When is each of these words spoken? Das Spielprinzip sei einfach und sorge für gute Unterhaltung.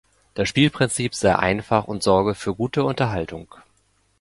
Das 0.33 0.49
Spielprinzip 0.49 1.13
sei 1.13 1.35
einfach 1.35 1.83
und 1.85 2.01
sorge 2.01 2.33
für 2.33 2.55
gute 2.55 2.83
Unterhaltung. 2.83 3.53